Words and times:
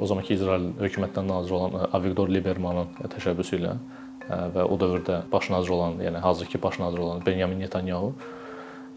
O 0.00 0.06
zamanki 0.08 0.34
İsrail 0.34 0.70
hökumətdən 0.80 1.26
nazir 1.28 1.56
olan 1.58 1.88
Avigdor 1.92 2.30
Libermanın 2.32 2.94
təşəbbüsü 3.12 3.58
ilə 3.60 3.74
ə, 3.74 4.38
və 4.54 4.64
o 4.64 4.78
dövrdə 4.80 5.22
baş 5.32 5.50
nazir 5.52 5.74
olan, 5.76 5.98
yəni 6.00 6.22
hazırki 6.24 6.62
baş 6.62 6.78
nazir 6.80 7.02
olan 7.04 7.20
Benyamin 7.26 7.60
Netanyahu 7.60 8.14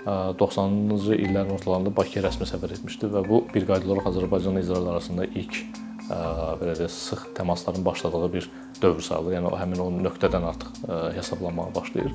ə, 0.05 0.35
90-cı 0.39 1.17
illərin 1.17 1.57
ortalarında 1.57 1.95
Bakıya 1.97 2.27
rəsmi 2.29 2.47
səfər 2.47 2.77
etmişdi 2.77 3.11
və 3.11 3.25
bu 3.27 3.43
bir 3.53 3.67
qayda 3.67 3.91
olaraq 3.91 4.13
Azərbaycanla 4.13 4.63
İsrail 4.63 4.93
arasında 4.93 5.27
ilk 5.33 5.59
belə 6.05 6.75
deyək, 6.77 6.91
sıx 6.91 7.23
təmasların 7.37 7.85
başladığı 7.85 8.33
bir 8.33 8.49
dövr 8.81 9.01
sayılır. 9.01 9.39
Yəni 9.39 9.49
o 9.49 9.57
həmin 9.57 9.81
o 9.81 9.87
nöqtədən 10.05 10.45
artıq 10.45 10.83
hesablanmağa 11.15 11.75
başlayır. 11.75 12.11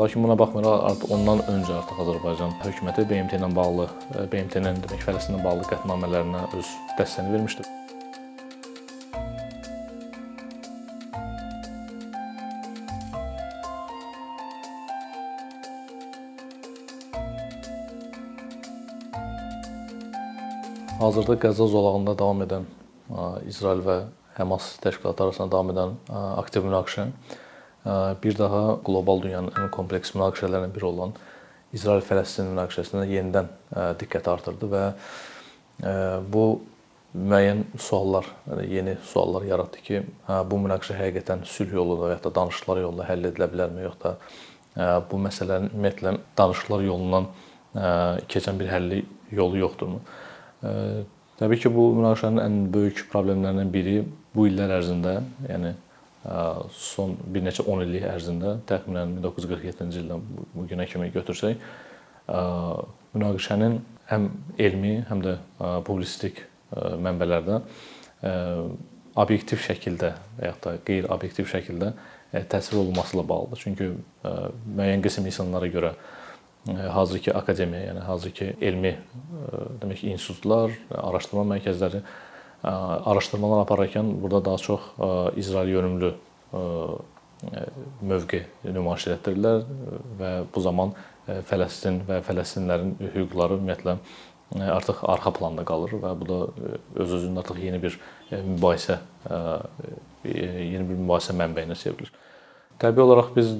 Lakin 0.00 0.22
buna 0.22 0.38
baxmayaraq 0.38 0.84
artıq 0.90 1.14
ondan 1.16 1.40
öncə 1.48 1.78
artıq 1.80 2.02
Azərbaycan 2.04 2.52
hökuməti 2.62 3.06
BMT 3.10 3.38
ilə 3.38 3.48
bağlı, 3.56 3.88
BMT-nin 4.32 4.82
demək 4.84 5.06
Fələstinlə 5.08 5.40
bağlı 5.44 5.64
qətnamələrinə 5.72 6.50
öz 6.58 6.74
dəstəyini 6.98 7.32
vermişdi. 7.32 7.64
Hazırda 21.04 21.34
Qəzza 21.36 21.66
zolağında 21.68 22.14
davam 22.16 22.38
edən 22.46 22.62
İsrail 23.50 23.82
və 23.84 23.96
Həmas 24.38 24.70
təşkilatları 24.80 25.34
arasında 25.34 25.50
davam 25.52 25.72
edən 25.74 25.92
aktiv 26.40 26.64
münaqişə 26.64 27.04
bir 28.22 28.38
daha 28.38 28.62
qlobal 28.86 29.20
dünyanın 29.26 29.52
ən 29.52 29.68
kompleks 29.74 30.14
münaqişələrindən 30.16 30.72
biri 30.72 30.88
olan 30.88 31.12
İsrail-Fələstin 31.76 32.48
münaqişəsinə 32.54 33.04
yenidən 33.10 33.52
diqqət 34.00 34.32
artırdı 34.32 34.72
və 34.72 34.82
bu 36.32 36.46
müəyyən 37.12 37.64
suallar, 37.76 38.32
yəni 38.48 38.66
yeni 38.72 38.98
suallar 39.04 39.44
yaratdı 39.52 39.84
ki, 39.84 40.02
hə, 40.24 40.42
bu 40.48 40.64
münaqişə 40.64 40.96
həqiqətən 41.02 41.44
sülh 41.44 41.76
yolu 41.82 42.00
və 42.00 42.14
ya 42.14 42.20
da 42.24 42.32
danışıqlar 42.40 42.80
yolu 42.80 43.02
ilə 43.02 43.12
həll 43.12 43.28
edilə 43.28 43.52
bilərmi, 43.52 43.84
yox 43.90 44.00
da 44.00 44.16
ə, 44.16 44.92
bu 45.10 45.20
məsələnin 45.28 45.74
ümumiyyətlə 45.74 46.16
danışıqlar 46.38 46.88
yolundan 46.88 47.34
keçən 48.32 48.56
bir 48.56 48.72
həlli 48.72 49.04
yolu 49.34 49.66
yoxdurmu? 49.66 50.00
Təbii 51.38 51.58
ki, 51.64 51.70
bu 51.74 51.88
münaqişənin 51.98 52.42
ən 52.44 52.58
böyük 52.74 53.04
problemlərindən 53.10 53.72
biri 53.74 53.96
bu 54.34 54.46
illər 54.46 54.76
ərzində, 54.76 55.16
yəni 55.48 55.72
ə, 55.74 56.36
son 56.78 57.16
bir 57.34 57.42
neçə 57.42 57.64
10 57.66 57.82
illik 57.88 58.06
ərzində, 58.06 58.52
təxminən 58.70 59.16
1947-ci 59.18 60.04
ildən 60.04 60.22
bu- 60.30 60.66
günə 60.70 60.86
kimi 60.90 61.10
götürsək, 61.14 61.58
ə, 62.30 62.40
münaqişənin 63.16 63.80
həm 64.12 64.28
elmi, 64.62 64.94
həm 65.10 65.24
də 65.26 65.36
ə, 65.58 65.72
publisistik 65.86 66.44
ə, 66.44 66.94
mənbələrdə 67.02 67.62
obyektiv 69.20 69.60
şəkildə 69.60 70.14
və 70.38 70.48
ya 70.48 70.54
da 70.64 70.74
qeyri-obyektiv 70.86 71.48
şəkildə 71.50 71.90
təsvir 72.50 72.80
olunması 72.80 73.18
ilə 73.18 73.24
bağlıdır. 73.28 73.60
Çünki 73.62 73.88
müəyyən 74.24 75.02
qism 75.04 75.26
insanlara 75.28 75.68
görə 75.70 75.92
hazırki 76.66 77.34
akademiya, 77.36 77.90
yəni 77.90 78.04
hazırki 78.08 78.52
elmi 78.60 78.94
ə, 78.94 79.64
demək 79.82 80.04
ki, 80.04 80.12
institutlar, 80.16 80.72
araşdırma 80.90 81.44
mərkəzləri 81.54 82.00
ə, 82.00 82.74
araşdırmalar 83.12 83.64
apararkən 83.66 84.14
burada 84.22 84.44
daha 84.44 84.58
çox 84.58 84.80
İsrail 85.36 85.74
yönümlü 85.76 86.14
mövqe 88.02 88.44
nümayiş 88.64 89.08
etdirirlər 89.16 89.64
və 90.20 90.30
bu 90.54 90.60
zaman 90.64 90.94
Fələstin 91.48 92.02
və 92.08 92.20
Fələstinlilərin 92.24 92.94
hüquqları 93.14 93.58
ümumiyyətlə 93.58 93.96
artıq 94.72 95.02
arxa 95.08 95.32
planda 95.34 95.64
qalır 95.66 95.96
və 96.02 96.12
bu 96.20 96.28
da 96.28 96.38
öz 97.02 97.14
özündə 97.18 97.42
artıq 97.42 97.60
yeni 97.64 97.80
bir 97.82 97.98
mübahisə 98.32 98.98
yeni 100.24 100.84
bir 100.88 101.00
mübahisə 101.00 101.36
mənbəyinə 101.36 101.76
çevrilir. 101.80 102.12
Təbii 102.80 103.04
olaraq 103.04 103.32
biz 103.36 103.56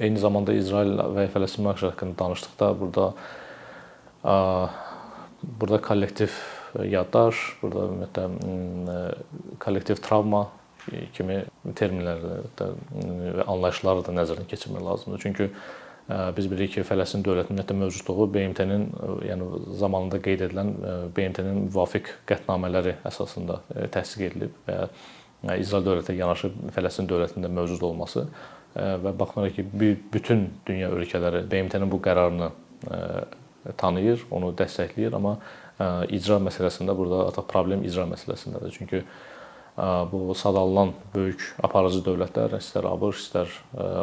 eyni 0.00 0.18
zamanda 0.18 0.54
İsrail 0.56 0.96
və 1.14 1.28
Fələstin 1.34 1.64
münaqişəsi 1.64 1.92
haqqında 1.92 2.18
danışdıqda 2.18 2.70
burada 2.80 3.06
ə, 4.24 4.34
burada 5.60 5.80
kollektiv 5.82 6.34
yaddaş, 6.82 7.40
burada 7.62 7.86
ümumiyyətlə 7.92 9.14
kollektiv 9.62 10.02
travma 10.02 10.48
kimi 11.14 11.44
terminləri 11.78 12.42
də 12.58 12.68
və 13.38 13.46
anlayışları 13.46 14.04
da 14.04 14.14
nəzərdən 14.18 14.48
keçirmək 14.50 14.84
lazımdır. 14.84 15.22
Çünki 15.22 15.48
biz 16.36 16.50
bilirik 16.50 16.74
ki, 16.74 16.84
Fələstin 16.84 17.24
dövlətinin 17.24 17.56
ümumiyyətlə 17.56 17.76
mövcudluğu 17.80 18.26
BMT-nin 18.34 18.88
yəni 19.30 19.46
zamanında 19.80 20.20
qeyd 20.24 20.44
edilən 20.48 20.74
BMT-nin 21.16 21.62
müvafiq 21.68 22.10
qətnamələri 22.28 22.98
əsasında 23.08 23.60
təsdiq 23.94 24.26
edilib 24.28 24.58
və 24.68 25.56
İsrail 25.60 25.86
dövlətinə 25.86 26.18
yanaşı 26.18 26.52
Fələstin 26.76 27.08
dövlətində 27.08 27.48
mövcud 27.52 27.86
olması 27.88 28.26
və 28.74 29.12
baxmayaraq 29.18 29.58
ki, 29.58 29.64
bütün 30.12 30.48
dünya 30.66 30.90
ölkələri 30.90 31.44
BMT-nin 31.50 31.90
bu 31.90 32.00
qərarını 32.02 32.50
tanıyır, 33.80 34.26
onu 34.34 34.52
dəstəkləyir, 34.58 35.14
amma 35.16 35.38
icra 36.12 36.40
məsələsində 36.42 36.94
burada 36.96 37.28
artıq 37.28 37.46
problem 37.50 37.84
icra 37.86 38.04
məsələsindədir. 38.10 38.74
Çünki 38.76 39.04
bu 40.12 40.34
sadallanan 40.38 40.92
böyük 41.14 41.42
aparıcı 41.66 42.02
dövlətlər, 42.06 42.58
istər 42.60 42.86
ABŞ, 42.86 43.22
istər 43.24 43.54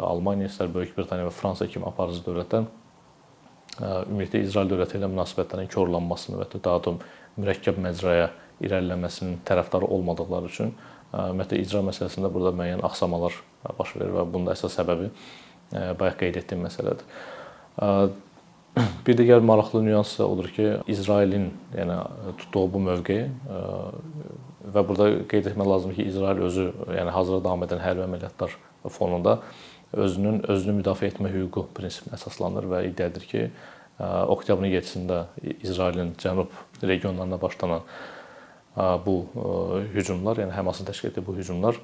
Almaniya, 0.04 0.50
istər 0.52 0.72
Böyük 0.72 0.96
Britaniya 0.96 1.30
və 1.30 1.34
Fransa 1.36 1.68
kimi 1.70 1.86
aparıcı 1.88 2.24
dövlətlər 2.26 2.68
ümumiyyətlə 3.80 4.42
İsrail 4.44 4.68
dövləti 4.68 4.98
ilə 4.98 5.08
münasibətlərin 5.08 5.70
korlanmasını 5.72 6.36
və 6.42 6.48
ya 6.52 6.60
daha 6.64 6.80
da 6.84 6.92
mürəkkəb 7.40 7.78
məcraya 7.80 8.28
irəliləməsinin 8.60 9.38
tərəfdarı 9.48 9.88
olmadıqları 9.96 10.50
üçün 10.50 10.74
ümumiyyətlə 11.12 11.60
icra 11.60 11.82
məsələsində 11.86 12.30
burada 12.32 12.54
müəyyən 12.56 12.82
axsamalar 12.88 13.36
baş 13.78 13.96
verir 13.96 14.12
və 14.16 14.26
bunun 14.32 14.48
da 14.48 14.56
əsas 14.56 14.76
səbəbi 14.78 15.10
bayaq 16.00 16.20
qeyd 16.20 16.38
etdiyim 16.42 16.66
məsələdir. 16.66 17.04
Bir 19.06 19.16
digər 19.18 19.42
maraqlı 19.44 19.82
nüans 19.84 20.14
odur 20.24 20.48
ki, 20.48 20.68
İsrailin 20.88 21.50
yəni 21.76 21.98
tutduğu 22.40 22.62
bu 22.72 22.80
mövqe 22.86 23.18
və 24.72 24.84
burada 24.88 25.10
qeyd 25.28 25.50
etmək 25.50 25.68
lazımdır 25.74 25.98
ki, 25.98 26.06
İsrail 26.08 26.40
özü 26.46 26.64
yəni 26.96 27.12
hazırda 27.12 27.44
davam 27.44 27.66
edən 27.66 27.82
hərbi 27.84 28.06
əməliyyatlar 28.06 28.56
fonunda 28.96 29.36
özünün 29.92 30.40
özünü 30.48 30.78
müdafiə 30.80 31.12
etmə 31.12 31.28
hüququ 31.34 31.66
prinsipinə 31.76 32.16
əsaslanır 32.16 32.70
və 32.72 32.80
iddia 32.88 33.10
edir 33.12 33.28
ki, 33.28 33.44
oktyabrın 34.00 34.72
7-sində 34.72 35.24
İsrailin 35.60 36.14
cənub 36.22 36.56
regionlarına 36.82 37.40
başlanan 37.42 37.84
bu 38.76 39.16
hücumlar, 39.94 40.38
yəni 40.40 40.54
Həmasın 40.56 40.88
təşkil 40.88 41.10
etdiyi 41.10 41.26
bu 41.26 41.36
hücumlar 41.36 41.80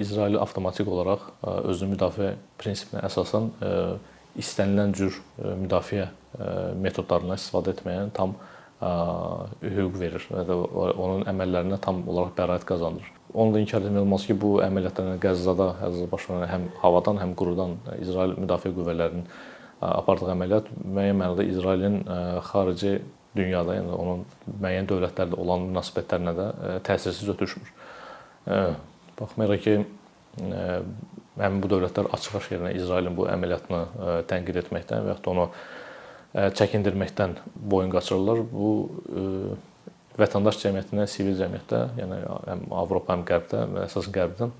İsraili 0.00 0.38
avtomatik 0.40 0.88
olaraq 0.88 1.26
özünü 1.68 1.94
müdafiə 1.94 2.32
prinsipinə 2.58 3.04
əsasən 3.06 3.50
istənilən 4.40 4.94
cür 4.96 5.20
müdafiə 5.60 6.08
metodlarından 6.80 7.38
istifadə 7.38 7.74
etməyə 7.76 8.08
tam 8.16 8.34
hüquq 8.80 9.98
verir 10.00 10.26
və 10.32 10.46
də 10.48 10.56
onun 10.90 11.26
əməllərinə 11.28 11.78
tam 11.84 12.00
olaraq 12.08 12.32
bəraət 12.38 12.64
qazandırır. 12.70 13.12
Onu 13.34 13.54
da 13.54 13.60
inkar 13.60 13.84
etmək 13.84 14.00
olmaz 14.00 14.24
ki, 14.26 14.34
bu 14.40 14.56
əməliyyatlar 14.64 15.12
yəni 15.12 15.20
Qəzzada, 15.22 15.66
Qəzzada 15.82 16.10
baş 16.10 16.24
verən 16.30 16.48
həm 16.50 16.64
havadan, 16.80 17.20
həm 17.20 17.34
qurudan 17.38 17.76
İsrail 18.00 18.32
müdafiə 18.40 18.72
qüvvələrinin 18.74 19.28
apardığı 19.80 20.32
əməliyyat 20.32 20.72
müəyyən 20.80 21.20
mənada 21.20 21.46
İsrailin 21.52 22.00
xarici 22.48 22.96
dünyada, 23.36 23.76
yəni 23.78 23.94
onun 23.94 24.24
müəyyən 24.60 24.90
dövlətlərlə 24.90 25.38
olan 25.38 25.68
münasibətlərinə 25.70 26.34
də 26.38 26.46
ə, 26.50 26.74
təsirsiz 26.86 27.30
ötüşmür. 27.34 27.72
Ə, 28.50 28.60
Baxmayaraq 29.20 29.64
ki, 29.66 29.76
ə, 30.46 30.64
həmin 31.40 31.60
bu 31.62 31.70
dövlətlər 31.72 32.10
açıq-aşkar 32.16 32.70
İsrailin 32.74 33.16
bu 33.16 33.28
əməliyyatını 33.30 34.24
tənqid 34.30 34.60
etməkdən 34.64 35.06
və 35.06 35.14
ya 35.14 35.20
onu 35.30 35.46
çəkindirməkdən 36.34 37.36
boyun 37.54 37.92
qaçırırlar. 37.94 38.42
Bu 38.50 38.70
vətəndaş 40.20 40.58
cəmiyyətinə, 40.64 41.06
sivil 41.10 41.38
cəmiyyətdə, 41.38 41.80
yəni 42.00 42.18
həm 42.50 42.66
Avropa, 42.82 43.16
həm 43.16 43.24
Qərbdə 43.28 43.64
və 43.72 43.86
əsasən 43.86 44.14
Qərbdən 44.16 44.52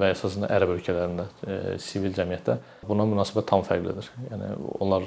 və 0.00 0.10
əsasən 0.14 0.48
ərəb 0.50 0.74
ölkələrində 0.76 1.28
sivil 1.82 2.14
cəmiyyətdə 2.16 2.58
buna 2.86 3.06
münasibət 3.08 3.48
tam 3.50 3.64
fərqlidir. 3.66 4.10
Yəni 4.30 4.52
onlar 4.80 5.06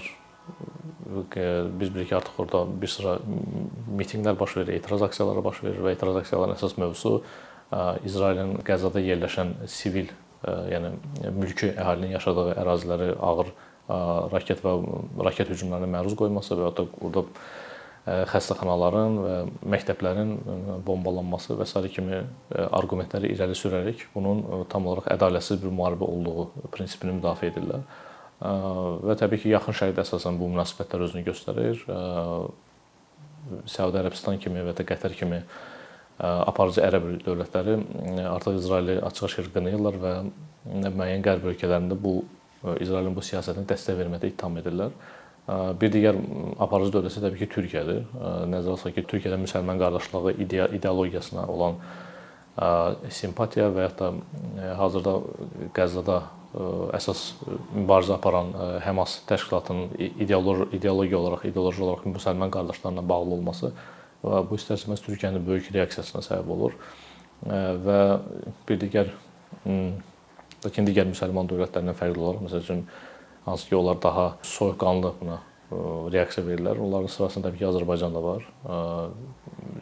biz 1.79 1.93
bilirik 1.93 2.09
ki, 2.09 2.15
artıq 2.15 2.41
orada 2.43 2.63
bir 2.81 2.91
sıra 2.91 3.17
mitinqlər 3.99 4.39
baş 4.39 4.57
verir, 4.57 4.73
etiraz 4.79 5.05
aksiyaları 5.09 5.43
baş 5.43 5.63
verir 5.63 5.79
və 5.85 5.93
etiraz 5.95 6.19
aksiyalarının 6.21 6.59
əsas 6.59 6.75
mövzusu 6.77 7.15
ə, 7.19 7.97
İsrailin 8.05 8.59
Qəzzada 8.67 9.01
yerləşən 9.03 9.55
sivil, 9.69 10.11
ə, 10.43 10.57
yəni 10.73 10.93
mülki 11.37 11.73
əhalinin 11.73 12.13
yaşadığı 12.17 12.51
əraziləri 12.63 13.09
ağır 13.15 13.49
ə, 13.49 13.97
raket 14.35 14.61
və 14.65 14.75
raket 15.25 15.49
hücumlarına 15.53 15.89
məruz 15.97 16.17
qoyması 16.19 16.59
və 16.59 16.75
da 16.77 16.85
orada 17.01 17.25
xəstəxanaların 18.09 19.17
və 19.21 19.33
məktəblərin 19.69 20.31
bombalanması 20.85 21.57
və 21.59 21.65
s. 21.67 21.81
kimi 21.93 22.21
arqumentləri 22.49 23.33
irəli 23.35 23.57
sürərək 23.57 24.05
bunun 24.13 24.65
tam 24.71 24.87
olaraq 24.87 25.11
ədalətsiz 25.13 25.59
bir 25.61 25.73
müharibə 25.75 26.07
olduğu 26.07 26.69
prinsipini 26.73 27.17
müdafiə 27.19 27.51
edirlər. 27.51 27.83
Və 28.39 29.15
təbii 29.19 29.43
ki, 29.43 29.51
yaxın 29.51 29.75
şərqdə 29.75 30.05
əsasən 30.05 30.37
bu 30.39 30.47
münasibətlər 30.53 31.05
özünü 31.09 31.25
göstərir. 31.27 31.83
Ə, 31.91 31.99
Səudiyyə 33.67 34.03
Ərəbistan 34.03 34.39
kimi 34.39 34.63
və 34.63 34.75
ya 34.75 34.85
Qətər 34.87 35.15
kimi 35.17 35.41
aparıcı 36.19 36.83
ərəb 36.83 37.05
dövlətləri 37.23 37.77
artıq 38.27 38.57
İsraili 38.59 38.97
açıq-aşkar 39.07 39.47
qınayırlar 39.53 39.99
və 40.03 40.13
müəyyən 40.67 41.23
qərb 41.23 41.47
ölkələrində 41.53 41.95
bu 41.95 42.17
İsrailin 42.83 43.15
bu 43.15 43.23
siyasətinə 43.23 43.67
dəstək 43.69 43.95
verməkdə 44.01 44.33
ittiham 44.33 44.59
edirlər. 44.59 44.91
Bir 45.79 45.93
digər 45.93 46.19
aparıcı 46.61 46.91
dövlət 46.97 47.13
isə 47.13 47.23
təbii 47.23 47.45
ki, 47.45 47.47
Türkiyədir. 47.55 48.03
Nəzərə 48.51 48.75
alsaq 48.75 48.97
ki, 48.97 49.05
Türkiyədə 49.13 49.39
müsəlman 49.41 49.79
qardaşlığı 49.81 50.35
ideologiyasına 50.75 51.47
olan 51.47 51.79
simpatiya 53.13 53.69
və 53.71 53.87
ya 53.87 53.93
da 53.99 54.11
hazırda 54.79 55.13
Qəzzada 55.75 56.17
əsas 56.97 57.21
mübarizə 57.75 58.15
aparan 58.15 58.51
Həmas 58.83 59.19
təşkilatının 59.29 59.93
ideoloji 60.23 60.69
ideologiya 60.75 61.19
olaraq, 61.19 61.45
ideoloji 61.45 61.83
olaraq 61.85 62.07
müsəlman 62.09 62.51
qardaşlarına 62.53 63.03
bağlı 63.09 63.37
olması 63.37 63.71
və 64.23 64.41
bu 64.49 64.57
istərsəməz 64.59 65.03
Türkiyənin 65.05 65.45
böyük 65.45 65.69
reaksiyasına 65.75 66.23
səbəb 66.25 66.49
olur. 66.55 66.73
Və 67.85 67.99
bir 68.67 68.81
digər 68.81 69.13
lakin 70.65 70.89
digər 70.89 71.07
müsəlman 71.07 71.47
dövlətlərindən 71.51 71.95
fərqli 71.95 72.19
olaraq, 72.19 72.41
məsəl 72.47 72.65
üçün 72.65 72.81
hansı 73.45 73.69
ki, 73.69 73.75
onlar 73.77 74.01
daha 74.01 74.25
soyuqqanlı 74.43 75.13
buna 75.21 75.39
reaksiya 76.11 76.43
verirlər. 76.47 76.81
Onların 76.81 77.13
sırasında 77.13 77.47
təbii 77.47 77.61
ki, 77.61 77.69
Azərbaycan 77.69 78.17
da 78.17 78.23
var. 78.25 78.41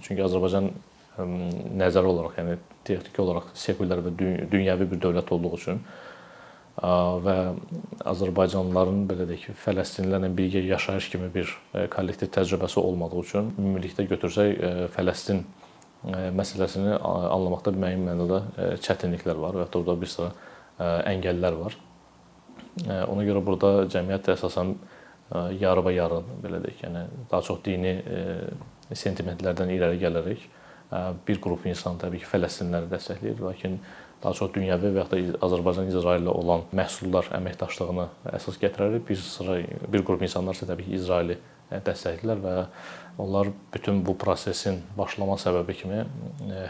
Çünki 0.03 0.21
Azərbaycan 0.27 0.69
nəzəri 1.17 2.09
olaraq, 2.11 2.37
yəni 2.37 2.57
texniki 2.87 3.21
olaraq 3.23 3.53
sekulyar 3.57 4.03
və 4.05 4.13
dünyəvi 4.51 4.89
bir 4.91 5.01
dövlət 5.01 5.31
olduğu 5.33 5.53
üçün 5.57 5.81
və 6.77 7.35
Azərbaycanlıların 8.05 9.07
belə 9.09 9.25
deyək 9.31 9.55
Fələstinlilərlə 9.63 10.29
birgə 10.37 10.61
yaşayış 10.67 11.07
kimi 11.09 11.29
bir 11.33 11.49
kollektiv 11.93 12.29
təcrübəsi 12.35 12.77
olmadığı 12.83 13.23
üçün 13.23 13.49
ümumilikdə 13.57 14.05
götürsək 14.11 14.61
Fələstin 14.93 15.41
məsələsini 16.37 16.99
anlamaqda 17.01 17.73
müəyyən 17.73 18.05
mənada 18.05 18.43
çətinliklər 18.85 19.41
var 19.41 19.57
və 19.57 19.65
hətta 19.65 19.81
orada 19.81 19.97
bir 20.03 20.11
sıra 20.11 20.29
əngəllər 21.09 21.57
var. 21.63 21.79
Ona 22.85 23.25
görə 23.25 23.41
burada 23.41 23.87
cəmiyyət 23.89 24.29
əsasən 24.35 24.75
yarıba-yarı 25.57 26.21
belə 26.43 26.61
deyək, 26.61 26.85
yəni 26.85 27.01
daha 27.31 27.41
çox 27.41 27.63
dini 27.65 27.97
sentimentlərdən 28.93 29.73
irəli 29.73 29.97
gələrək 30.05 30.45
bir 31.27 31.41
qrup 31.43 31.65
insan 31.67 31.97
təbii 31.99 32.21
ki, 32.23 32.29
Fələstinliləri 32.31 32.89
dəstəkləyir, 32.91 33.41
lakin 33.43 33.79
daha 34.23 34.33
çox 34.37 34.53
dünyəvi 34.55 34.93
və 34.95 35.03
ya 35.03 35.09
da 35.11 35.19
Azərbaycan 35.45 35.91
İsraillə 35.91 36.31
olan 36.33 36.63
məhsullar 36.75 37.27
əməkdaşlığını 37.37 38.07
əsas 38.37 38.57
gətirərək 38.61 39.03
bir 39.07 39.19
sıra 39.21 39.59
bir 39.91 40.05
qrup 40.07 40.23
insanlar 40.25 40.57
isə 40.57 40.69
təbii 40.69 40.87
ki, 40.87 40.95
İsraili 41.01 41.37
dəstəkləyirlər 41.69 42.41
və 42.45 42.55
onlar 43.19 43.51
bütün 43.73 43.99
bu 44.05 44.15
prosesin 44.17 44.79
başlama 44.97 45.35
səbəbi 45.41 45.75
kimi 45.81 46.03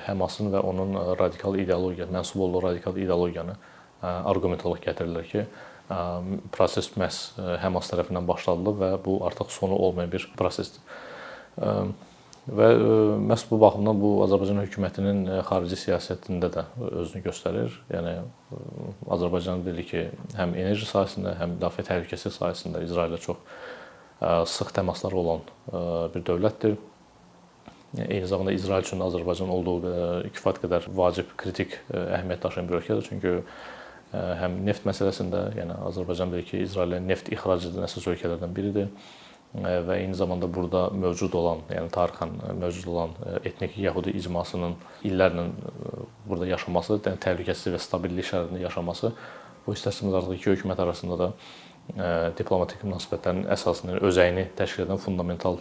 Həmasın 0.07 0.49
və 0.53 0.63
onun 0.65 0.97
radikal 1.19 1.57
ideologiya, 1.59 2.09
mənsub 2.11 2.41
olduğu 2.47 2.63
radikal 2.71 2.97
ideologiyanı 2.97 3.55
arqument 4.01 4.65
olaraq 4.65 4.87
gətirirlər 4.89 5.29
ki, 5.29 5.45
proses 6.55 6.89
məhz 6.99 7.21
Həmas 7.61 7.93
tərəfindən 7.93 8.27
başladılıb 8.27 8.81
və 8.81 8.91
bu 9.05 9.19
artıq 9.27 9.53
sonu 9.53 9.77
olmayan 9.87 10.11
bir 10.11 10.27
prosesdir. 10.37 10.81
Və 12.47 12.67
məhz 13.27 13.43
bu 13.49 13.57
baxımdan 13.59 13.97
bu 13.99 14.09
Azərbaycan 14.23 14.61
hökumətinin 14.61 15.25
xarici 15.49 15.75
siyasətində 15.81 16.47
də 16.53 16.61
özünü 16.79 17.25
göstərir. 17.25 17.73
Yəni 17.91 18.13
Azərbaycan 19.11 19.65
dedik 19.65 19.89
ki, 19.91 20.03
həm 20.37 20.55
enerji 20.55 20.87
sahəsində, 20.87 21.33
həm 21.41 21.57
müdafiə 21.57 21.83
təhlükəsizlik 21.89 22.37
sahəsində 22.37 22.85
İsraillə 22.85 23.19
çox 23.19 23.41
sıx 24.53 24.71
təmasları 24.79 25.19
olan 25.19 25.43
bir 26.15 26.23
dövlətdir. 26.31 26.77
Eyni 28.07 28.31
zamanda 28.31 28.55
İsrail 28.55 28.87
üçün 28.87 29.03
Azərbaycan 29.03 29.51
olduğu 29.51 29.77
kifayət 30.39 30.63
qədər 30.63 30.87
vacib, 30.95 31.35
kritik 31.35 31.81
əhəmiyyət 31.91 32.47
daşıyan 32.47 32.71
bir 32.71 32.79
ölkədir. 32.79 33.11
Çünki 33.11 33.35
həm 34.15 34.59
neft 34.63 34.87
məsələsində, 34.87 35.49
yəni 35.59 35.81
Azərbaycan 35.91 36.31
bilir 36.31 36.47
ki, 36.47 36.63
İsrailə 36.63 37.03
neft 37.03 37.27
ixrac 37.27 37.67
edən 37.67 37.91
əsas 37.91 38.07
ölkələrdən 38.07 38.55
biridir 38.55 38.93
və 39.55 39.99
eyni 40.01 40.15
zamanda 40.17 40.47
burada 40.53 40.89
mövcud 40.93 41.33
olan, 41.39 41.63
yəni 41.71 41.89
tarixən 41.93 42.33
mövcud 42.59 42.89
olan 42.91 43.15
etnik 43.47 43.77
yəhudi 43.79 44.13
icmasının 44.19 44.75
illərlə 45.07 45.47
burada 46.27 46.49
yaşaması, 46.51 46.99
yəni 47.05 47.21
təhlükəsizlik 47.23 47.77
və 47.77 47.81
stabillik 47.81 48.27
şəraitində 48.27 48.61
yaşaması 48.65 49.13
bu 49.65 49.75
istəsəmiz 49.75 50.19
artıq 50.19 50.35
iki 50.37 50.51
hökumət 50.51 50.83
arasında 50.83 51.17
da 51.19 51.31
diplomatik 52.37 52.83
münasibətlərin 52.83 53.47
əsasını, 53.55 53.97
özəyini 54.03 54.49
təşkil 54.59 54.85
edən 54.85 54.99
fundamental 54.99 55.59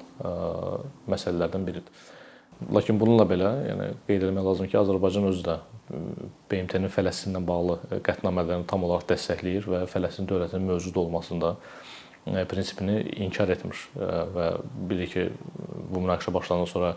məsələlərdən 1.07 1.67
biridir. 1.67 2.05
Lakin 2.73 2.97
bununla 2.99 3.27
belə, 3.29 3.51
yəni 3.69 3.89
qeyd 4.09 4.23
etmək 4.31 4.47
lazımdır 4.47 4.71
ki, 4.73 4.79
Azərbaycan 4.81 5.27
özü 5.29 5.43
də 5.45 5.57
BMT-nin 6.51 6.91
Fələstinlə 6.91 7.43
bağlı 7.47 8.01
qətnamələrini 8.07 8.67
tam 8.71 8.87
olaraq 8.89 9.05
dəstəkləyir 9.11 9.69
və 9.71 9.83
Fələstin 9.93 10.27
dövlətinin 10.31 10.65
mövcud 10.71 10.97
olmasında 11.03 11.53
prinsipini 12.27 13.01
inkar 13.23 13.49
etmir 13.55 13.79
və 13.95 14.49
bilir 14.91 15.09
ki, 15.13 15.29
bu 15.93 16.03
münaqişə 16.03 16.35
başlandan 16.35 16.71
sonra 16.71 16.97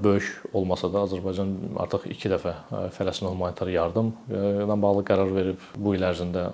böyük 0.00 0.54
olmasa 0.56 0.88
da 0.92 1.02
Azərbaycan 1.04 1.50
artıq 1.82 2.06
2 2.14 2.30
dəfə 2.32 2.54
Fələstinə 2.96 3.28
humanitar 3.28 3.68
yardım 3.68 4.14
ilə 4.32 4.76
bağlı 4.82 5.04
qərar 5.10 5.30
verib. 5.34 5.60
Bu 5.76 5.92
il 5.98 6.06
ərzində 6.08 6.46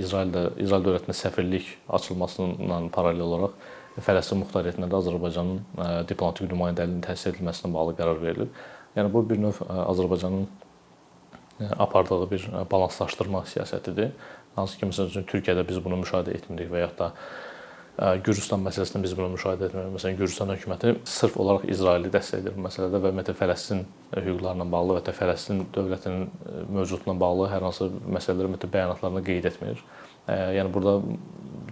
İsraildə 0.00 0.46
İsrail 0.64 0.86
dövlətində 0.86 1.16
səfirlik 1.18 1.74
açılmasına 1.98 2.80
paralel 2.94 3.26
olaraq 3.26 3.52
Fələstin 4.00 4.40
muxtariyyətində 4.42 4.88
də 4.92 5.02
Azərbaycanın 5.02 6.06
diplomatik 6.08 6.48
nümayəndəliyinin 6.50 7.04
təsis 7.04 7.34
edilməsinə 7.34 7.72
bağlı 7.72 7.94
qərar 8.00 8.22
verilib. 8.22 8.64
Yəni 8.96 9.12
bu 9.12 9.22
bir 9.28 9.38
növ 9.44 9.60
Azərbaycanın 9.68 10.48
apardığı 11.76 12.30
bir 12.30 12.48
balanslaşdırma 12.70 13.44
siyasətidir. 13.52 14.10
Hansı 14.56 14.78
ki, 14.80 14.88
məsələn 14.90 15.12
üçün 15.12 15.26
Türkiyədə 15.28 15.66
biz 15.68 15.82
bunu 15.84 16.00
müşahidə 16.00 16.34
etmirik 16.36 16.72
və 16.72 16.86
ya 16.86 16.90
da 16.98 17.12
Gürcüstan 17.96 18.60
məsələsində 18.60 19.00
biz 19.04 19.14
bunu 19.16 19.30
müşahidə 19.32 19.70
etmirik. 19.70 19.92
Məsələn, 19.94 20.16
Gürcüstan 20.18 20.52
hökuməti 20.52 20.94
sırf 21.08 21.38
olaraq 21.40 21.64
İsraili 21.72 22.10
dəstəkləyir 22.12 22.56
bu 22.56 22.64
məsələdə 22.66 23.00
və 23.00 23.12
ümumiyyətlə 23.12 23.34
Fələstin 23.38 23.86
hüquqlarına 24.16 24.66
bağlı 24.72 24.98
və 24.98 25.00
ya 25.06 25.14
Fələstin 25.16 25.62
dövlətinin 25.72 26.26
mövcudluğuna 26.76 27.16
bağlı 27.20 27.48
hər 27.54 27.64
hansı 27.64 27.88
məsələləri 28.04 28.50
ümumiyyətlə 28.50 28.72
bəyanatlarında 28.74 29.24
qeyd 29.30 29.48
etmir. 29.52 29.80
Yəni 30.28 30.74
burada 30.74 30.98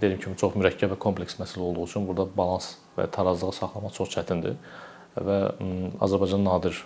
dediyim 0.01 0.23
kimi 0.25 0.41
çox 0.41 0.57
mürəkkəb 0.57 0.95
və 0.95 0.99
kompleks 1.05 1.37
məsələ 1.41 1.69
olduğu 1.69 1.85
üçün 1.91 2.09
burada 2.09 2.29
balans 2.37 2.75
və 2.97 3.09
tarazlığı 3.13 3.53
saxlamaq 3.61 3.93
çox 3.97 4.17
çətindir 4.17 4.57
və 5.15 5.39
Azərbaycan 6.03 6.43
nadir 6.43 6.79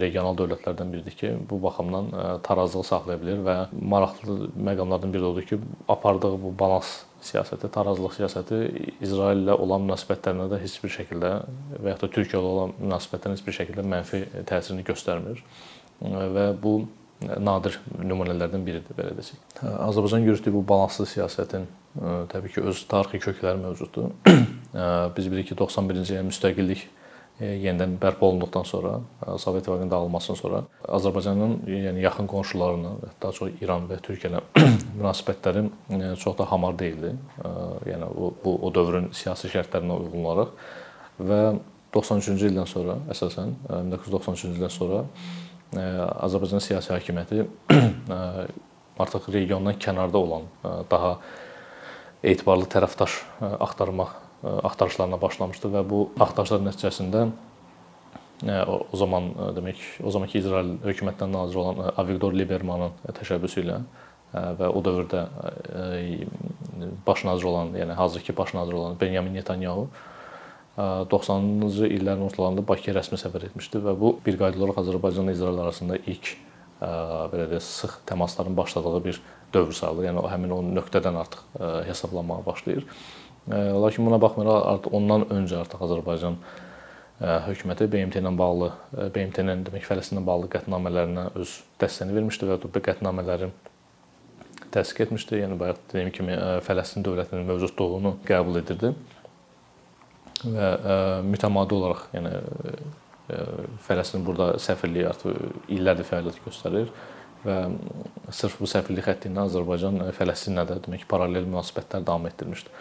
regional 0.00 0.36
dövlətlərdən 0.38 0.92
biridir 0.94 1.16
ki, 1.18 1.32
bu 1.50 1.58
baxımdan 1.62 2.08
tarazlığı 2.46 2.84
saxlaya 2.88 3.20
bilər 3.20 3.42
və 3.44 3.56
maraqlı 3.76 4.50
məqamlardan 4.56 5.12
biri 5.12 5.28
odur 5.28 5.46
ki, 5.48 5.60
apardığı 5.92 6.32
bu 6.40 6.54
balans 6.58 7.02
siyasəti, 7.26 7.68
tarazlıq 7.72 8.16
siyasəti 8.16 8.60
İsrail 9.04 9.44
ilə 9.44 9.56
olan 9.60 9.86
münasibətlərinə 9.86 10.48
də 10.52 10.60
heç 10.62 10.76
bir 10.82 10.94
şəkildə 10.96 11.32
və 11.76 11.92
ya 11.92 11.98
da 12.00 12.08
Türkiyə 12.08 12.40
ilə 12.40 12.52
olan 12.52 12.76
münasibətlərinə 12.80 13.38
heç 13.38 13.46
bir 13.46 13.58
şəkildə 13.60 13.86
mənfi 13.94 14.22
təsirini 14.48 14.86
göstərmir 14.86 15.42
və 16.36 16.50
bu 16.62 16.78
nadir 17.20 17.78
nümunələrdən 17.96 18.64
biridir 18.64 18.96
belə 18.96 19.14
desək. 19.16 19.40
Azərbaycan 19.62 20.24
yürütdüyü 20.26 20.54
bu 20.58 20.62
balanslı 20.68 21.06
siyasətin 21.08 21.64
təbii 22.32 22.52
ki, 22.52 22.64
öz 22.68 22.82
tarixi 22.90 23.22
kökləri 23.24 23.60
mövcuddur. 23.62 24.12
Biz 25.16 25.30
bilirik 25.32 25.48
ki, 25.48 25.56
91-ci 25.56 26.18
il 26.18 26.26
müstəqillik 26.28 26.84
yenidən 27.40 27.98
bərpa 28.00 28.26
olunduqdan 28.30 28.64
sonra, 28.64 28.94
Sovet 29.38 29.60
İttifaqının 29.60 29.90
dağılmasından 29.90 30.38
sonra 30.40 30.62
Azərbaycanın 30.88 31.58
yəni 31.68 32.00
yaxın 32.00 32.26
qonşularına, 32.32 32.92
daha 33.22 33.32
çox 33.36 33.60
İran 33.60 33.84
və 33.90 33.98
Türkiyə 34.04 34.30
ilə 34.32 34.42
münasibətləri 34.98 35.66
çox 36.22 36.38
da 36.38 36.48
hamar 36.50 36.78
deyildi. 36.78 37.12
Yəni 37.92 38.08
o 38.08 38.32
bu 38.44 38.56
o 38.66 38.72
dövrün 38.74 39.10
siyasi 39.12 39.52
şərtlərinə 39.52 39.98
uyğun 40.00 40.24
olaraq 40.24 40.54
və 41.20 41.40
93-cü 41.94 42.50
ildən 42.52 42.68
sonra 42.70 42.98
əsasən 43.12 43.52
1993-cü 43.68 44.54
ildən 44.56 44.72
sonra 44.72 45.04
Azərbaycan 45.76 46.64
siyasi 46.64 46.94
hakimiyyəti 46.94 47.44
artıq 49.04 49.28
regiondan 49.32 49.76
kənarda 49.76 50.16
olan 50.16 50.48
daha 50.90 51.18
etibarlı 52.24 52.64
tərəfdaş 52.72 53.20
axtarmaq 53.60 54.25
axtarışlarına 54.44 55.20
başlamışdı 55.22 55.70
və 55.72 55.82
bu 55.88 56.00
axtarışlar 56.20 56.60
nəticəsində 56.66 57.28
o 58.68 58.96
zaman 58.96 59.30
demək, 59.56 59.80
o 60.04 60.10
zamanki 60.12 60.38
İsrail 60.42 60.74
hökumətindən 60.84 61.32
nazir 61.32 61.56
olan 61.62 61.94
Avigdor 61.96 62.34
Libermanın 62.36 62.92
təşəbbüsü 63.16 63.62
ilə 63.64 63.78
və 64.34 64.68
o 64.68 64.82
dövrdə 64.84 65.22
baş 67.06 67.24
nazir 67.24 67.48
olan, 67.48 67.72
yəni 67.80 67.96
hazırki 67.96 68.36
baş 68.36 68.52
nazir 68.54 68.76
olan 68.76 69.00
Benyamin 69.00 69.34
Netanyahu 69.34 69.88
90-cı 70.76 71.88
illərin 71.88 72.26
ortalarında 72.26 72.66
Bakıya 72.68 72.98
rəsmi 72.98 73.16
səfər 73.16 73.46
etmişdi 73.48 73.80
və 73.80 73.96
bu 73.96 74.18
bir 74.26 74.36
qayda 74.36 74.60
olaraq 74.60 74.82
Azərbaycanla 74.82 75.32
İsrail 75.32 75.62
arasında 75.64 75.96
ilk 76.04 76.34
belə 77.32 77.46
də 77.54 77.60
sıx 77.64 78.02
təmasların 78.04 78.56
başladığı 78.56 79.04
bir 79.04 79.20
dövr 79.54 79.72
sayılır. 79.72 80.10
Yəni 80.10 80.20
o 80.20 80.28
həmin 80.28 80.52
o 80.52 80.60
nöqtədən 80.76 81.16
artıq 81.16 81.40
hesablanmağa 81.88 82.44
başlayır. 82.46 82.84
Lakin 83.48 84.06
buna 84.06 84.18
baxmayaraq 84.22 84.64
artıq 84.72 84.94
ondan 84.98 85.26
öncə 85.30 85.60
artıq 85.62 85.84
Azərbaycan 85.86 86.38
hökuməti 87.46 87.86
BMT 87.92 88.20
ilə 88.20 88.32
bağlı, 88.36 88.72
BMT-nin 89.14 89.62
demək 89.68 89.86
Fələstinlə 89.86 90.24
bağlı 90.26 90.50
qətnamələrinə 90.52 91.30
öz 91.38 91.52
dəstəyini 91.80 92.16
vermişdi 92.18 92.48
və 92.50 92.58
bu 92.64 92.82
qətnamələri 92.88 93.52
təsdiq 94.74 95.06
etmişdi. 95.06 95.38
Yəni 95.44 95.58
bayaq 95.60 95.78
dediyim 95.92 96.10
kimi 96.12 96.36
Fələstin 96.66 97.06
dövlətinin 97.06 97.46
mövcudluğunu 97.48 98.16
qəbul 98.26 98.60
edirdi 98.60 98.92
və 100.42 100.72
mütəmadi 101.24 101.78
olaraq 101.78 102.02
yəni 102.18 102.34
Fələstin 103.86 104.26
burada 104.26 104.56
səfirliyi 104.62 105.06
artıq 105.08 105.70
illərdir 105.72 106.06
fəaliyyət 106.10 106.42
göstərir 106.44 106.90
və 107.46 107.56
sırf 108.34 108.58
bu 108.60 108.68
səfirlik 108.70 109.06
xəttindən 109.06 109.48
Azərbaycan 109.48 110.02
Fələstinlə 110.18 110.66
də 110.68 110.82
demək 110.84 111.06
paralel 111.08 111.46
münasibətlər 111.48 112.04
davam 112.06 112.26
etdirmişdi. 112.28 112.74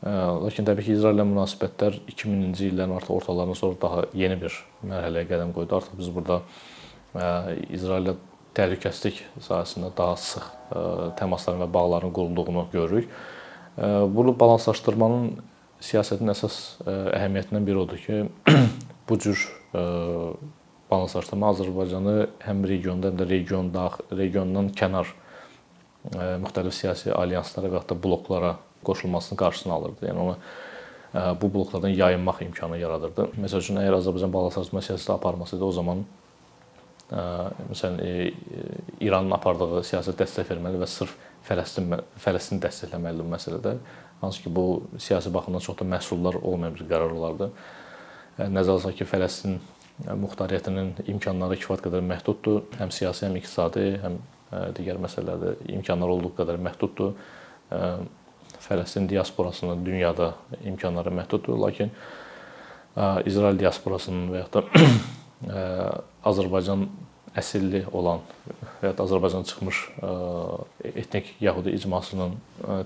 Lakin 0.00 0.64
təbii 0.64 0.86
ki, 0.86 0.94
İsraillə 0.96 1.26
münasibətlər 1.28 1.98
2000-ci 2.08 2.70
illərin 2.70 2.94
artıq 2.96 3.18
ortalarından 3.18 3.58
sonra 3.58 3.76
daha 3.82 4.04
yeni 4.16 4.38
bir 4.40 4.54
mərhələyə 4.88 5.28
qədəm 5.28 5.52
qoydu. 5.52 5.76
Artıq 5.76 5.98
biz 5.98 6.08
burada 6.14 6.38
İsraillə 7.68 8.14
təhlükəsizlik 8.56 9.20
sahəsində 9.44 9.90
daha 9.96 10.14
sıx 10.16 10.46
təmasların 11.20 11.66
və 11.66 11.68
bağların 11.74 12.14
qurulduğunu 12.16 12.64
görürük. 12.72 13.10
Bunu 14.16 14.32
balanslaşdırmanın 14.40 15.34
siyasətin 15.84 16.32
əsas 16.32 16.56
əhəmiyyətindən 16.88 17.68
biri 17.68 17.82
odur 17.84 18.00
ki, 18.00 18.22
bu 19.08 19.20
cür 19.20 19.44
balanslaşdırma 20.90 21.52
Azərbaycanı 21.54 22.16
həm 22.46 22.64
regionda, 22.72 23.12
həm 23.12 23.20
də 23.20 23.28
region 23.28 23.68
daxil, 23.74 24.16
regiondan 24.16 24.72
kənar 24.80 25.12
müxtəlif 26.40 26.72
siyasi 26.72 27.12
alyanslara 27.12 27.68
və 27.76 27.84
da 27.84 28.00
bloklara 28.08 28.56
qoşulmasının 28.84 29.38
qarşısını 29.40 29.72
alırdı. 29.72 30.06
Yəni 30.08 30.18
onu 30.18 30.36
bu 31.40 31.54
bloklardan 31.54 31.90
yayınmaq 31.90 32.42
imkanı 32.46 32.78
yaradırdı. 32.78 33.30
Məsəl 33.42 33.64
üçün 33.64 33.80
əgər 33.82 33.96
Azərbaycan 33.98 34.32
balaslaşdırma 34.32 34.82
siyasəti 34.86 35.12
aparmasaydı, 35.16 35.64
o 35.64 35.72
zaman 35.72 36.04
məsələn 37.10 37.98
İranın 39.02 39.34
apardığı 39.34 39.82
siyasət 39.88 40.20
dəstək 40.22 40.52
verməli 40.52 40.78
və 40.78 40.86
sırf 40.86 41.16
Fələstin 41.48 41.90
Fələstini 42.20 42.62
dəstəkləməlidir 42.62 43.26
bu 43.26 43.34
məsələdə. 43.34 43.74
Hansı 44.20 44.42
ki, 44.44 44.54
bu 44.54 44.84
siyasi 44.98 45.32
baxımdan 45.34 45.64
çox 45.64 45.78
da 45.80 45.86
məhsuldar 45.96 46.36
olmayan 46.44 46.74
bir 46.76 46.84
qərar 46.86 47.10
olardı. 47.16 47.50
Nəzərə 48.38 48.76
alsaq 48.76 48.98
ki, 49.00 49.08
Fələstin 49.08 49.58
muxtariyyətinin 50.06 50.92
imkanları 51.10 51.56
kifayət 51.58 51.86
qədər 51.88 52.04
məhduddur. 52.06 52.62
Həm 52.78 52.92
siyasi, 52.94 53.26
həm 53.26 53.40
iqtisadi, 53.40 53.86
həm 54.04 54.20
digər 54.76 55.00
məsələlərdə 55.00 55.56
imkanlar 55.74 56.12
olduğu 56.14 56.34
qədər 56.38 56.60
məhduddur. 56.68 57.16
Fələstin 58.64 59.08
diasporasının 59.08 59.84
dünyada 59.86 60.34
imkanları 60.64 61.12
məhduddur, 61.14 61.58
lakin 61.60 61.92
İsrail 63.26 63.58
diasporasının 63.58 64.32
və 64.32 64.42
ya 64.42 64.48
da 64.52 64.64
Azərbaycan 66.30 66.88
əsilli 67.38 67.84
olan 67.94 68.24
və 68.80 68.90
ya 68.90 68.94
da 68.96 69.04
Azərbaycan 69.06 69.46
çıxmış 69.46 69.82
etnik 70.90 71.34
yəhudi 71.42 71.74
icmasının 71.78 72.34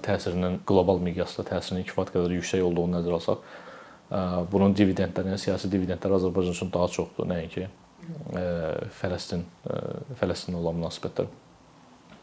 təsirinin 0.04 0.58
qlobal 0.68 1.00
miqyasda 1.04 1.46
təsirinin 1.48 1.86
kifayət 1.88 2.12
qədər 2.14 2.36
yüksək 2.38 2.64
olduğunu 2.66 2.98
nəzərə 2.98 3.20
alsaq, 3.20 3.46
bunun 4.52 4.76
dividendləri, 4.76 5.32
yəni 5.32 5.40
siyasi 5.46 5.70
dividendləri 5.72 6.18
Azərbaycan 6.20 6.58
üçün 6.58 6.72
daha 6.74 6.90
çoxdur, 6.92 7.28
nəinki 7.30 7.70
Fələstin 9.00 9.46
Fələstinlə 10.20 10.60
olan 10.60 10.82
münasibətlər. 10.82 11.32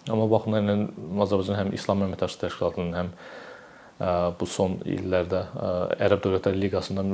Amma 0.10 0.26
baxımdan 0.32 0.88
Azərbaycan 1.22 1.60
həm 1.60 1.72
İslam 1.78 2.02
Əməkdaşlıq 2.08 2.48
Təşkilatının, 2.48 2.94
həm 2.98 3.10
bu 4.40 4.48
son 4.50 4.80
illərdə 4.90 5.44
Ərəb 6.02 6.24
Dövlətləri 6.24 6.58
Liqasından 6.64 7.12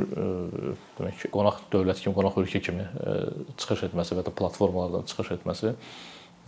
demək 0.96 1.18
ki, 1.20 1.32
qonaq 1.34 1.66
dövlət 1.74 2.00
kimi, 2.00 2.16
qonaq 2.16 2.38
ölkə 2.40 2.62
kimi 2.64 2.86
çıxış 3.60 3.90
etməsi 3.90 4.16
və 4.16 4.24
ya 4.24 4.36
platformalardan 4.40 5.04
çıxış 5.12 5.34
etməsi 5.36 5.74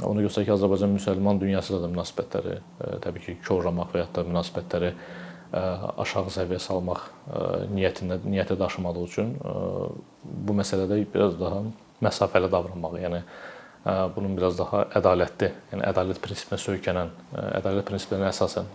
onu 0.07 0.23
göstərir 0.23 0.47
ki, 0.47 0.55
Azərbaycan 0.55 0.95
müsəlman 0.95 1.41
dünyası 1.41 1.73
ilə 1.73 1.81
də 1.83 1.91
münasibətləri 1.91 2.55
təbii 3.03 3.25
ki, 3.25 3.37
korlamaq 3.43 3.91
və 3.91 4.05
ya 4.05 4.07
da 4.15 4.23
münasibətləri 4.29 4.93
aşağı 5.51 6.31
səviyyə 6.37 6.61
salmaq 6.63 7.03
niyyətində 7.73 8.21
niyyətə 8.23 8.55
daşımadığı 8.63 9.05
üçün 9.11 9.35
bu 10.23 10.55
məsələdə 10.55 11.01
biraz 11.11 11.35
daha 11.41 11.65
məsafəli 12.05 12.47
davranmağı, 12.53 13.01
yəni 13.03 13.25
bunun 13.85 14.37
biraz 14.37 14.57
daha 14.59 14.85
ədalətli, 14.99 15.51
yəni 15.71 15.85
ədalət 15.89 16.19
prinsipinə 16.23 16.59
söykənən, 16.61 17.11
ədalət 17.59 17.87
prinsiplərinə 17.87 18.31
əsasən 18.33 18.67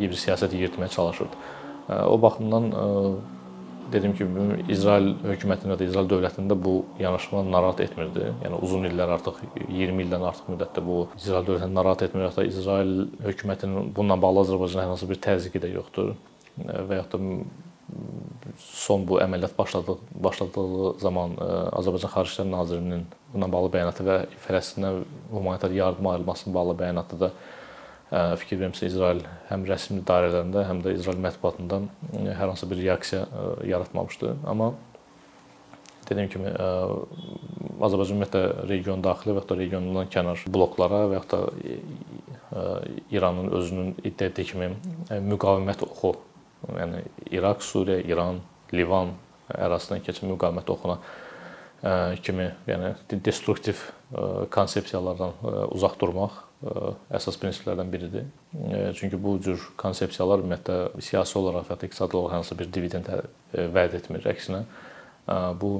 bir 0.00 0.18
siyasət 0.20 0.56
yeritməyə 0.58 0.92
çalışırdı. 0.92 1.46
O 2.08 2.18
baxımdan 2.22 2.70
dediyim 3.92 4.14
kimi 4.16 4.64
İsrail 4.72 5.10
hökumətində 5.24 5.76
də 5.78 5.88
İsrail 5.88 6.08
dövlətində 6.08 6.56
bu 6.58 6.74
yanaşma 6.98 7.42
narahat 7.46 7.82
etmirdi. 7.84 8.30
Yəni 8.44 8.60
uzun 8.64 8.88
illər 8.88 9.12
artıq 9.18 9.42
20 9.68 10.06
ildən 10.06 10.24
artıq 10.30 10.48
müddətdə 10.54 10.84
bu 10.84 11.02
İsrail 11.18 11.44
dövlətini 11.48 11.76
narahat 11.76 12.06
etmir. 12.06 12.28
Hətta 12.30 12.46
İsrail 12.48 12.94
hökumətinin 13.26 13.92
bununla 13.96 14.16
bağlı 14.22 14.46
Azərbaycana 14.46 14.86
hər 14.86 14.94
hansı 14.94 15.10
bir 15.10 15.20
təzyiqi 15.28 15.62
də 15.62 15.74
yoxdur. 15.74 16.14
Və 16.64 17.00
ya 17.00 17.04
da 17.12 17.20
son 18.64 19.04
bu 19.06 19.20
əməliyyat 19.20 19.58
başladığı 19.58 19.98
başladığı 20.26 20.94
zaman 21.04 21.36
Azərbaycan 21.76 22.12
Xarici 22.14 22.38
İşlər 22.38 22.50
Nazirinin 22.50 23.06
bununla 23.34 23.50
bağlı 23.52 23.74
bəyanatı 23.74 24.06
və 24.06 24.16
Fələstinə 24.46 24.94
humanitar 25.32 25.74
yardım 25.74 26.06
ayrılmasına 26.06 26.54
bağlı 26.54 26.78
bəyanatı 26.78 27.20
da 27.20 27.30
fikir 28.38 28.60
verirəmsə 28.60 28.86
İsrail 28.86 29.24
həm 29.48 29.64
rəsmi 29.66 30.04
dairələrində, 30.06 30.62
həm 30.68 30.82
də 30.84 30.92
İsrail 30.94 31.18
mətbuatında 31.24 31.80
hər 32.14 32.46
hansı 32.46 32.68
bir 32.70 32.78
reaksiya 32.84 33.24
yaratmamışdı. 33.66 34.36
Amma 34.46 34.70
dediyim 36.08 36.30
kimi 36.30 36.52
Azərbaycan 36.54 38.14
ümumiyyətlə 38.14 38.44
region 38.68 39.02
daxili 39.02 39.34
və 39.34 39.42
ya 39.42 39.48
da 39.48 39.58
regiondan 39.58 40.12
kənar 40.14 40.46
bloklara 40.54 41.02
və 41.10 41.18
ya 41.18 41.24
da 41.32 41.40
İranın 43.10 43.50
özünün 43.58 43.94
iddia 44.04 44.28
etdiyi 44.30 44.52
kimi 44.52 44.70
müqavimət 45.32 45.82
oxu, 45.88 46.14
yəni 46.70 47.02
İraq, 47.34 47.64
Suriya, 47.66 47.98
İran, 48.06 48.38
Livan 48.72 49.16
ərazisindən 49.50 50.04
keçən 50.06 50.30
müqavimət 50.30 50.70
oxuna 50.70 51.00
kimi, 52.24 52.48
yəni 52.68 52.94
destruktiv 53.24 53.82
konsepsiyalardan 54.54 55.34
uzaq 55.74 55.98
durmaq 56.00 56.40
əsas 57.12 57.36
prinsiplərdən 57.42 57.90
biridir. 57.92 58.26
Çünki 58.96 59.18
bu 59.20 59.36
cür 59.44 59.60
konsepsiyalar 59.80 60.40
ümumiyyətlə 60.40 61.02
siyasi 61.04 61.36
olaraq 61.40 61.68
və 61.68 61.76
ya 61.76 61.88
iqtisadi 61.90 62.16
olaraq 62.16 62.38
hansı 62.38 62.56
bir 62.58 62.70
dividend 62.72 63.10
vəd 63.52 63.98
etmir. 64.00 64.24
Əksinə 64.32 64.62
bu 65.60 65.74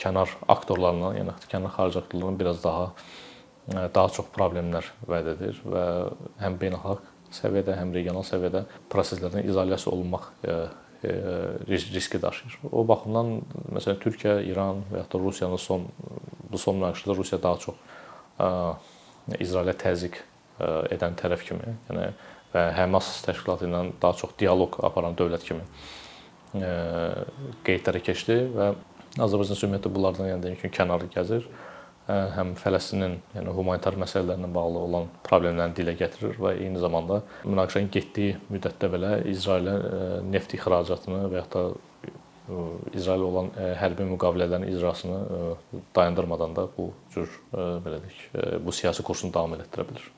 kənar 0.00 0.32
aktorlarla, 0.48 1.12
yəni 1.18 1.36
kənar 1.52 1.76
xarici 1.76 2.00
aktorlarla 2.00 2.40
biraz 2.40 2.64
daha 2.64 2.90
daha 3.68 4.08
çox 4.16 4.30
problemlər 4.32 4.86
vəd 5.08 5.34
edir 5.34 5.58
və 5.68 5.84
həm 6.40 6.56
beynəlxalq 6.60 7.04
səviyyədə, 7.36 7.74
həm 7.76 7.92
regional 7.92 8.24
səviyyədə 8.24 8.64
proseslərdən 8.88 9.44
izolyasiya 9.44 9.92
olunmaq 9.92 10.30
riski 11.04 12.22
daşıyır. 12.22 12.58
O 12.72 12.82
baxımdan 12.88 13.34
məsələn 13.74 14.00
Türkiyə, 14.02 14.40
İran 14.50 14.82
və 14.92 15.02
ya 15.02 15.06
da 15.12 15.18
Rusiyanın 15.18 15.60
son 15.62 15.86
bu 16.50 16.58
son 16.58 16.80
münaqişədə 16.80 17.16
Rusiya 17.16 17.42
daha 17.42 17.58
çox 17.58 17.76
İsrailə 19.38 19.76
təzyiq 19.78 20.18
edən 20.94 21.14
tərəf 21.20 21.44
kimi, 21.46 21.76
yəni 21.88 22.08
və 22.54 22.64
Həmas 22.74 23.10
təşkilatı 23.26 23.68
ilə 23.68 23.84
daha 24.02 24.16
çox 24.18 24.34
dialoq 24.40 24.80
aparan 24.84 25.16
dövlət 25.18 25.44
kimi 25.46 25.64
e, 26.58 26.70
qeydlərə 27.66 28.00
keçdi 28.04 28.38
və 28.54 28.72
Azərbaycan 29.18 29.58
ümumiyyətlə 29.58 29.92
bunlardan 29.94 30.30
yəni 30.32 30.46
deyim 30.46 30.60
ki, 30.62 30.70
kənarı 30.72 31.10
gəzir. 31.12 31.46
E, 32.08 32.14
həm 32.36 32.54
Fələstinin, 32.56 33.18
yəni 33.36 33.52
humanitar 33.56 33.98
məsələlərlə 34.00 34.48
bağlı 34.54 34.84
olan 34.86 35.10
problemlərini 35.26 35.76
dilə 35.76 35.94
gətirir 36.00 36.38
və 36.40 36.54
eyni 36.62 36.80
zamanda 36.80 37.20
münaqişənin 37.44 37.92
getdiyi 37.92 38.38
müddətdə 38.48 38.90
belə 38.94 39.12
İsrailə 39.28 39.74
neft 40.24 40.54
ixracatını 40.56 41.26
və 41.28 41.42
ya 41.42 41.46
da 41.52 41.68
İsrail 42.96 43.24
olan 43.26 43.50
e, 43.60 43.72
hərbi 43.76 44.06
müqavilələrin 44.08 44.64
icrasını 44.70 45.18
e, 45.20 45.80
dayandırmadan 45.96 46.56
da 46.56 46.64
bu 46.78 46.90
cür 47.12 47.28
e, 47.28 47.66
belə 47.84 48.00
deyək, 48.04 48.22
bu 48.64 48.72
siyasi 48.72 49.04
kursunu 49.04 49.34
davam 49.34 49.58
etdirə 49.60 49.84
bilər. 49.90 50.08